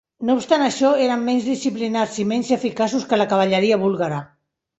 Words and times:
No 0.27 0.35
obstant 0.37 0.61
això, 0.67 0.93
eren 1.07 1.21
menys 1.27 1.45
disciplinats 1.49 2.17
i 2.25 2.25
menys 2.33 2.49
eficaços 2.57 3.07
que 3.13 3.21
la 3.21 3.29
cavalleria 3.37 3.79
búlgara. 3.87 4.21